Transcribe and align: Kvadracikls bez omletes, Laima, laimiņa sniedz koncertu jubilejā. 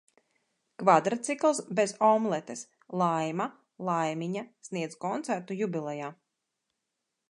Kvadracikls 0.83 1.59
bez 1.81 1.93
omletes, 2.07 2.65
Laima, 3.03 3.49
laimiņa 3.91 4.47
sniedz 4.71 5.01
koncertu 5.09 5.63
jubilejā. 5.65 6.15